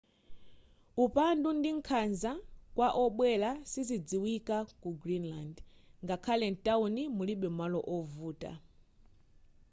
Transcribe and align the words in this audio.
upandu 1.05 1.49
ndi 1.57 1.69
nkhanza 1.77 2.31
kwa 2.75 2.87
obwera 3.03 3.51
sizidziwika 3.71 4.57
ku 4.81 4.89
greenland.ngakhale 5.01 6.45
mtawuni 6.53 7.03
mulibe 7.15 7.49
malo 7.59 7.79
ovuta 7.97 8.51